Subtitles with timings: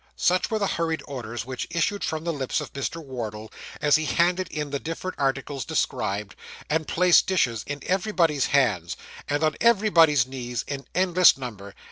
[0.15, 3.05] Such were the hurried orders which issued from the lips of Mr.
[3.05, 6.35] Wardle, as he handed in the different articles described,
[6.71, 8.97] and placed dishes in everybody's hands,
[9.29, 11.75] and on everybody's knees, in endless number.